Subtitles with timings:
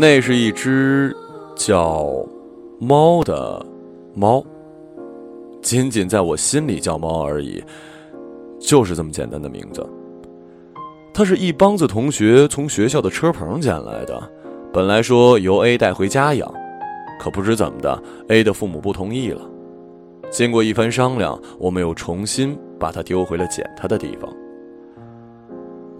[0.00, 1.12] 那是一只
[1.56, 2.08] 叫
[2.78, 3.60] 猫的
[4.14, 4.40] 猫，
[5.60, 7.60] 仅仅在我心里叫猫而已，
[8.60, 9.84] 就是这么简单的名字。
[11.12, 14.22] 它是一帮子同学从学校的车棚捡来的，
[14.72, 16.48] 本来说由 A 带回家养，
[17.18, 19.42] 可不知怎么的，A 的父母不同意了。
[20.30, 24.32] 经过一番商量，我们又重新把它丢回了捡它的地方。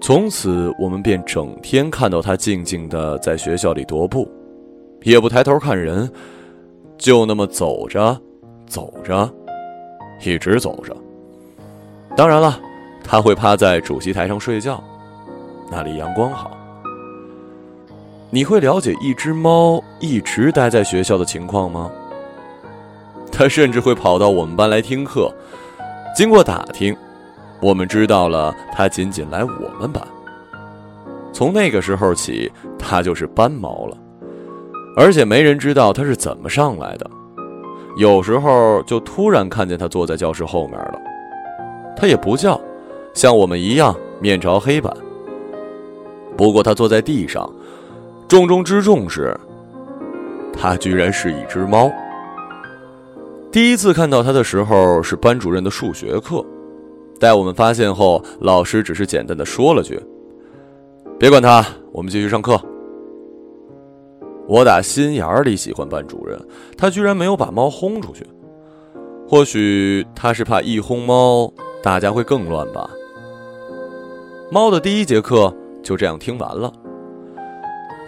[0.00, 4.30] 从此，我们便整天看到它静静的在学校里踱步，
[5.02, 6.08] 也不抬头看人，
[6.96, 8.16] 就那么走着，
[8.68, 9.28] 走着，
[10.24, 10.96] 一直走着。
[12.16, 12.60] 当然了，
[13.02, 14.82] 它会趴在主席台上睡觉。
[15.70, 16.56] 那里阳光好。
[18.30, 21.90] 你会了解一只猫一直待在学校的情况吗？
[23.32, 25.32] 它甚至会跑到我们班来听课。
[26.14, 26.96] 经过打听，
[27.60, 30.02] 我们知道了他仅仅来我们班。
[31.32, 33.96] 从那个时候起，他就是班猫了。
[34.96, 37.10] 而且没人知道他是怎么上来的。
[37.98, 40.98] 有时候就突然看见他坐在教室后面了。
[41.96, 42.60] 他也不叫，
[43.14, 44.94] 像我们一样面朝黑板。
[46.36, 47.50] 不过他坐在地上，
[48.28, 49.38] 重中之重是，
[50.52, 51.90] 他居然是一只猫。
[53.50, 56.44] 第一次看到他的时候是班主任的数学课，
[57.18, 60.00] 待我们发现后，老师只是简单的说了句
[61.18, 62.60] ：“别管他，我们继续上课。”
[64.48, 66.40] 我打心眼里喜欢班主任，
[66.76, 68.26] 他居然没有把猫轰出去。
[69.28, 72.88] 或许他是怕一轰猫，大家会更乱吧。
[74.50, 75.52] 猫的第一节课。
[75.86, 76.72] 就这样听完了。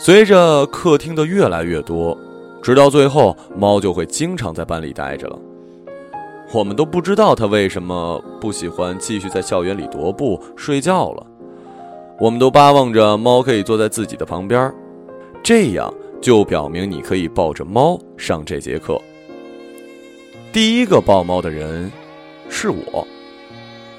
[0.00, 2.18] 随着课听的越来越多，
[2.60, 5.38] 直到最后，猫就会经常在班里待着了。
[6.52, 11.26] 我们都不知道它为什么不喜欢继续在校园里踱步睡觉了。
[12.18, 14.72] 我们都巴望着猫可以坐在自己的旁边，
[15.42, 19.00] 这样就表明你可以抱着猫上这节课。
[20.50, 21.92] 第一个抱猫的人
[22.48, 23.06] 是我，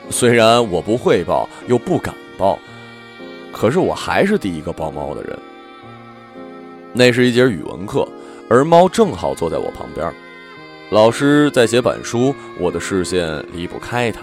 [0.10, 2.58] 虽然我不会抱，又不敢抱。
[3.54, 5.38] 可是我还是第一个抱猫的人。
[6.94, 8.08] 那是一节语文课，
[8.50, 10.12] 而猫正好坐在我旁边。
[10.92, 14.22] 老师在写板书，我的视线离不开他，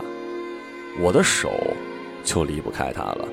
[1.00, 1.49] 我的手
[2.25, 3.28] 就离不开他了。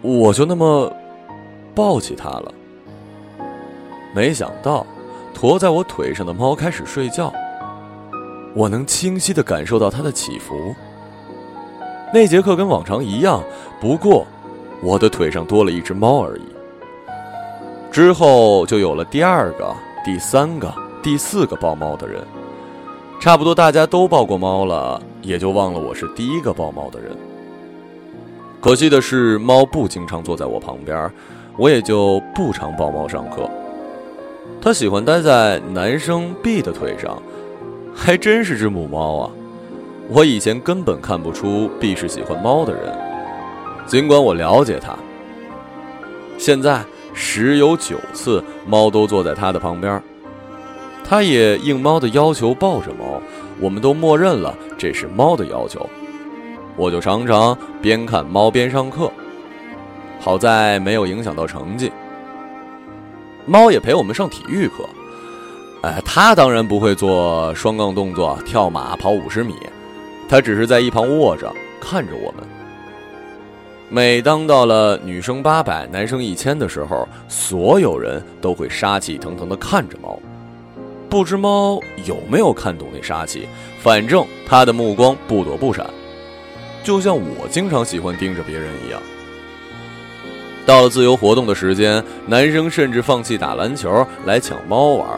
[0.00, 0.94] 我就那么
[1.74, 2.54] 抱起他了。
[4.14, 4.86] 没想到，
[5.34, 7.32] 驮在我腿上的猫开始睡觉。
[8.54, 10.72] 我能清晰的感受到它的起伏。
[12.12, 13.42] 那节课跟往常一样，
[13.80, 14.24] 不过。
[14.82, 16.42] 我的腿上多了一只猫而已。
[17.90, 20.72] 之后就有了第二个、第三个、
[21.04, 22.22] 第四个抱猫的人，
[23.20, 27.14] 差不多大家都抱过猫了，也就忘了我是第一个抱猫的人。
[28.58, 31.12] 可惜的是，猫不经常坐在我旁边，
[31.58, 33.46] 我也就不常抱猫上课。
[34.62, 37.22] 它喜欢待在男生 B 的腿上，
[37.94, 39.30] 还真是只母猫啊！
[40.08, 42.90] 我以前根本看不出 B 是喜欢猫的人。
[43.84, 44.96] 尽管我了解他，
[46.38, 46.82] 现在
[47.12, 50.02] 十有九次猫都坐在他的旁边，
[51.04, 53.20] 他也应猫的要求抱着猫，
[53.60, 55.88] 我们都默认了这是猫的要求，
[56.76, 59.12] 我就常常边看猫边上课，
[60.18, 61.92] 好在没有影响到成绩。
[63.44, 64.88] 猫也陪我们上体育课，
[65.82, 69.54] 哎，它当然不会做双杠动作、跳马、跑五十米，
[70.26, 72.42] 它只是在一旁卧着看着我们。
[73.90, 80.18] 每当到了女生八百、男生一千的时候，所有人都会杀气腾腾地看着猫，
[81.14, 83.48] 不知猫有没有看懂那杀气，
[83.80, 85.88] 反正他的目光不躲不闪，
[86.82, 89.00] 就像我经常喜欢盯着别人一样。
[90.66, 95.08] 到了自由活动的时间，男生甚至放弃打篮球来抢猫玩，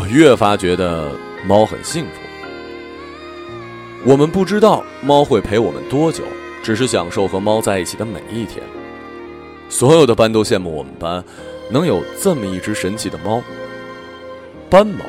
[0.00, 1.12] 我越发觉得
[1.46, 2.10] 猫很幸福。
[4.06, 6.24] 我们不知道猫会陪我们多久。
[6.62, 8.64] 只是享受和猫在一起的每一天。
[9.68, 11.22] 所有的班都羡慕我们班
[11.70, 13.42] 能有这么一只神奇的猫——
[14.70, 15.04] 斑猫。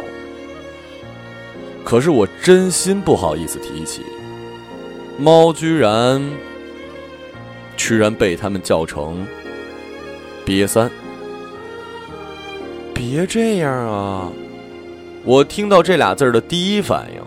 [1.85, 4.01] 可是我真心不好意思提起，
[5.19, 6.21] 猫居然
[7.77, 9.25] 居然被他们叫成
[10.43, 10.89] “瘪三”。
[12.91, 14.31] 别这样啊！
[15.23, 17.21] 我听到这俩字的第一反应。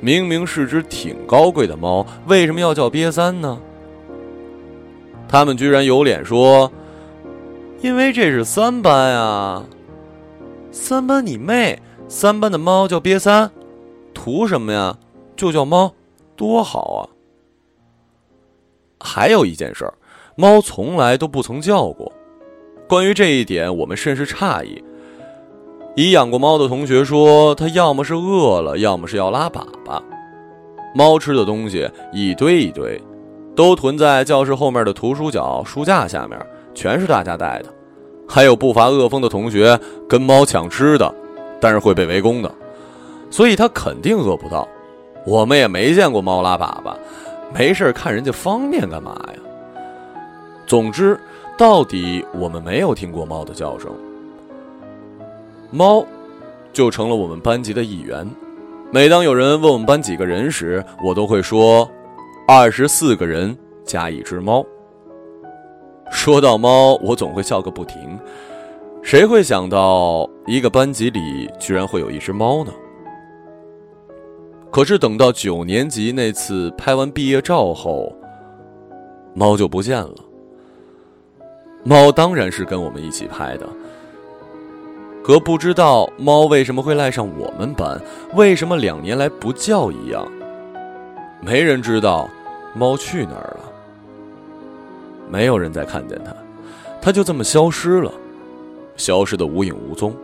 [0.00, 3.58] 明明是只挺高贵的猫，为什么要叫瘪三呢？
[5.28, 6.70] 他们居然有脸说
[7.80, 9.64] ：“因为这是三班啊！”
[10.72, 11.80] 三班你妹！
[12.08, 13.50] 三班的猫叫瘪三，
[14.16, 14.96] 图什么呀？
[15.36, 15.92] 就叫猫，
[16.34, 17.00] 多好啊！
[18.98, 19.92] 还有一件事儿，
[20.34, 22.10] 猫从来都不曾叫过，
[22.88, 24.82] 关于这一点，我们甚是诧异。
[25.94, 30.02] 已养过猫的同学说，它要么是饿了，要么是要拉粑粑。
[30.94, 32.98] 猫吃的东西一堆一堆，
[33.54, 36.38] 都囤在教室后面的图书角书架下面，
[36.74, 37.68] 全是大家带的。
[38.26, 39.78] 还有不乏恶风的同学
[40.08, 41.14] 跟猫抢吃的，
[41.60, 42.50] 但是会被围攻的，
[43.30, 44.66] 所以他肯定饿不到。
[45.24, 46.96] 我们也没见过猫拉粑粑，
[47.52, 49.82] 没事看人家方便干嘛呀？
[50.66, 51.18] 总之，
[51.58, 53.90] 到底我们没有听过猫的叫声。
[55.70, 56.06] 猫，
[56.72, 58.28] 就成了我们班级的一员。
[58.92, 61.90] 每当有人问我们班几个人时，我都会说：
[62.46, 64.64] 二十四个人加一只猫。
[66.08, 68.16] 说到猫，我总会笑个不停。
[69.02, 72.72] 谁会想到一个班级里居然会有一只猫呢？
[74.76, 78.14] 可是等到九年级那次拍完毕业照后，
[79.32, 80.14] 猫就不见了。
[81.82, 83.66] 猫当然是跟我们一起拍的，
[85.24, 87.98] 可不知道猫为什么会赖上我们班，
[88.34, 90.30] 为什么两年来不叫一样，
[91.40, 92.28] 没人知道
[92.74, 93.72] 猫去哪儿了。
[95.26, 96.36] 没有人再看见它，
[97.00, 98.12] 它就这么消失了，
[98.94, 100.14] 消失的无影无踪。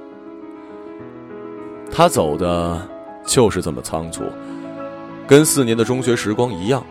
[1.90, 2.78] 它走的
[3.24, 4.24] 就是这么仓促，
[5.26, 6.84] 跟四年的中学时光一样。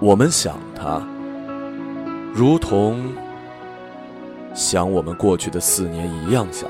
[0.00, 1.02] 我们想他，
[2.34, 3.12] 如同。
[4.54, 6.68] 想我们过去的四年一样想。